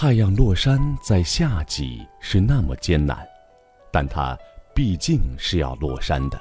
[0.00, 3.18] 太阳落山在夏季是那么艰难，
[3.90, 4.38] 但它
[4.72, 6.40] 毕竟是要落山的。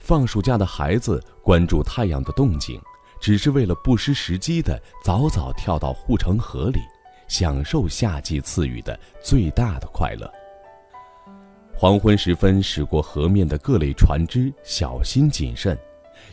[0.00, 2.80] 放暑假的孩子关注太阳的动静，
[3.20, 6.80] 只是为了不失时机的早早跳到护城河里，
[7.28, 10.28] 享受夏季赐予的最大的快乐。
[11.72, 15.78] 黄昏时分驶过河面的各类船只小心谨慎，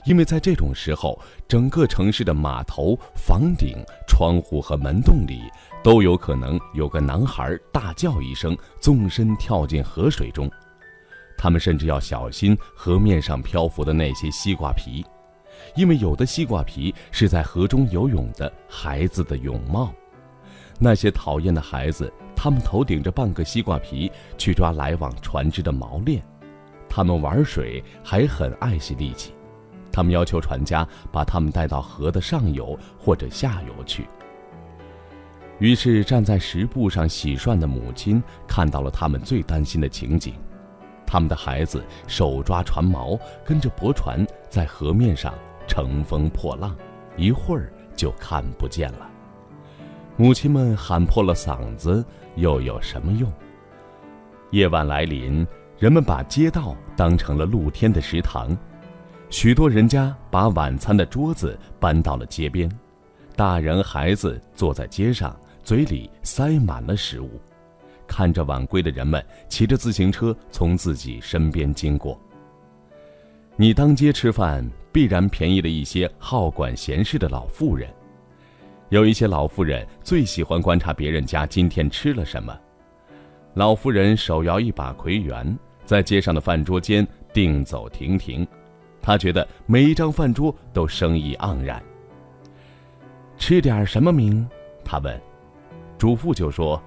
[0.05, 3.77] 因为在这种时候，整个城市的码头、房顶、
[4.07, 5.41] 窗户和门洞里
[5.83, 10.49] 都有可能有个男孩大叫一声，纵身跳进河水中。
[11.37, 15.05] 他们甚至要小心河面上漂浮的那些西瓜皮，
[15.75, 19.93] 因为有的西瓜皮是在河中游泳的孩子的泳帽。
[20.77, 26.21] 那些讨厌的孩子，他们头顶着半个西瓜皮去抓来往船只的锚链。
[26.89, 29.33] 他们玩水还很爱惜力气，
[29.99, 34.07] 他们要求船家把他们带到河的上游或者下游去。
[35.57, 40.35] 于是，站在石埠上洗涮的母亲看到了他们最担心的情景。
[41.05, 45.33] 他们的孩子手抓船锚，跟着驳船在河面上
[45.67, 46.73] 乘风破浪，
[47.17, 49.09] 一会儿就看不见了。
[50.15, 52.05] 母亲们喊破了嗓子，
[52.37, 53.29] 又有什么用？
[54.51, 55.45] 夜晚来临，
[55.77, 58.57] 人们把街道当成了露天的食堂，
[59.29, 62.69] 许多人家把晚餐的桌子搬到了街边，
[63.35, 67.39] 大人孩子坐在街上，嘴里塞满了食物。
[68.07, 72.19] 看着晚归的人们骑着自行车从自己身边经过。
[73.55, 77.87] 你当街吃饭，必然便宜了一些好管闲事的老妇人。
[78.89, 82.57] 有一些老妇人最喜欢观察别人家今天吃了什么。
[83.53, 88.47] 老妇人手摇一把葵园，在街上的饭桌间定走停停。
[89.01, 91.81] 他觉得每一张饭桌都生意盎然。
[93.37, 94.47] 吃点什么名？
[94.83, 95.21] 他问。
[95.97, 96.81] 主妇就说。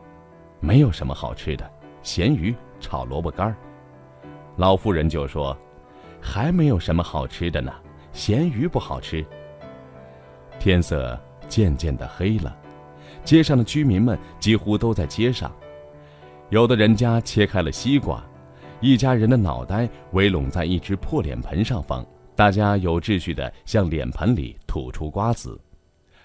[0.65, 1.69] 没有什么好吃的，
[2.05, 3.53] 咸鱼炒萝卜干。
[4.55, 5.59] 老妇人就说
[6.23, 7.73] ：“还没有什么好吃的呢，
[8.13, 9.27] 咸鱼不好吃。”
[10.61, 12.57] 天色渐渐的黑了，
[13.25, 15.51] 街上的居民们几乎都在街上。
[16.51, 18.23] 有的人家切开了西瓜，
[18.83, 22.05] 一家人的脑袋围拢在一只破脸盆上方，
[22.37, 25.59] 大家有秩序地向脸盆里吐出瓜子。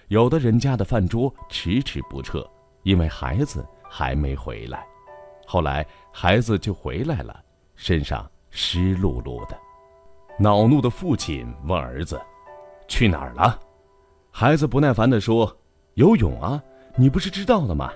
[0.08, 2.46] 有的人家的饭桌迟迟不撤，
[2.82, 3.64] 因为孩子。
[3.90, 4.86] 还没回来，
[5.46, 7.42] 后来孩子就回来了，
[7.74, 9.56] 身上湿漉漉的。
[10.38, 12.20] 恼怒的父亲问儿子
[12.86, 13.58] ：“去哪儿了？”
[14.30, 15.50] 孩子不耐烦地说
[15.96, 16.62] ：“游泳啊，
[16.96, 17.90] 你不是知道了吗？”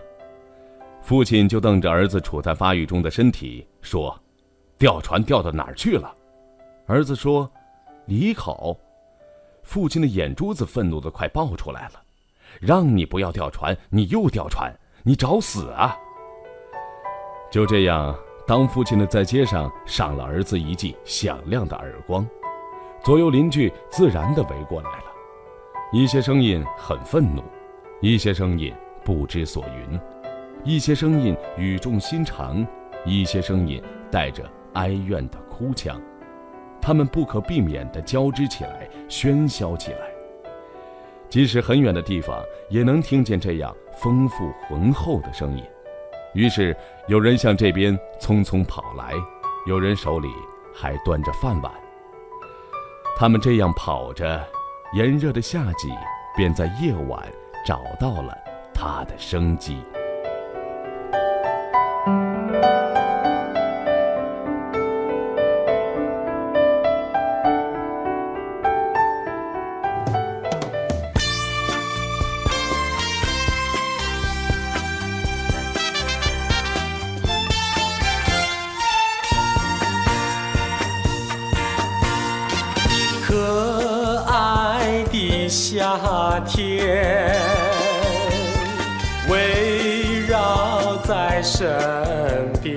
[1.03, 4.19] 父亲就瞪着儿子处在发育中的身体说
[4.83, 6.13] ：“吊船掉到哪儿去了？”
[6.89, 7.49] 儿子说
[8.07, 8.77] ：“里口。”
[9.63, 12.03] 父亲的眼珠子愤怒的快爆出来了
[12.61, 15.97] ：“让你不要吊船，你又吊船。”你找死啊！
[17.51, 22.27] 就这样，当父亲的在街上赏了儿子一记响亮的耳光，
[23.05, 25.05] 左右邻居自然的围过来了。
[25.93, 27.43] 一些声音很愤怒，
[28.01, 28.73] 一些声音
[29.05, 30.01] 不知所云，
[30.65, 32.65] 一些声音语重心长，
[33.05, 36.01] 一些声音带着哀怨的哭腔，
[36.81, 39.99] 他们不可避免地交织起来，喧嚣起来。
[41.29, 45.65] 即使很远的地方，也能听见这样丰富浑厚的声音。
[46.35, 46.77] 于是，
[47.09, 49.13] 有人向这边匆匆跑来，
[49.67, 50.29] 有人手里
[50.75, 51.73] 还端着饭碗。
[53.17, 54.43] 他们这样跑着，
[54.95, 55.91] 炎热的夏季
[56.37, 57.23] 便在夜晚
[57.67, 58.37] 找到了
[58.75, 59.83] 它的生机。
[85.73, 87.35] 夏天
[89.31, 91.67] 围绕在身
[92.63, 92.77] 边，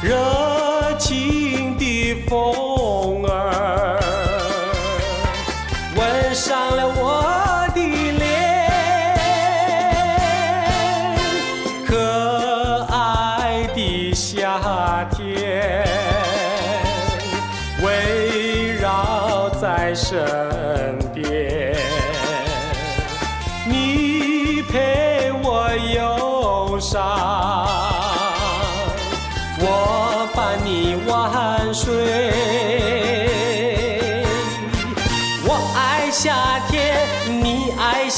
[0.00, 3.98] 热情的风儿
[5.96, 7.80] 吻上了我的
[8.20, 8.70] 脸，
[11.84, 15.43] 可爱的夏天。
[19.94, 21.72] 身边，
[23.68, 27.00] 你陪我忧伤，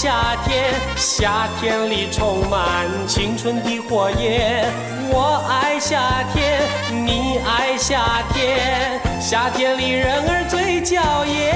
[0.07, 4.71] 夏天，夏天，里充满青春的火焰。
[5.11, 6.63] 我爱夏天，
[7.05, 11.53] 你爱夏天，夏天里人儿最娇艳。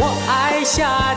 [0.00, 1.07] 我爱夏，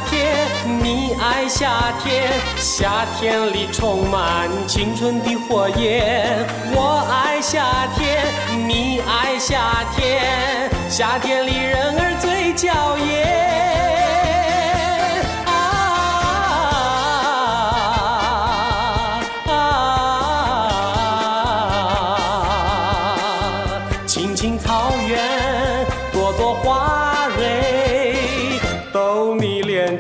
[1.34, 6.46] 爱夏天，夏天里充满青春的火焰。
[6.74, 8.28] 我爱夏天，
[8.68, 13.81] 你爱夏天，夏天里人儿最娇艳。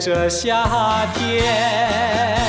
[0.03, 2.40] 这夏天。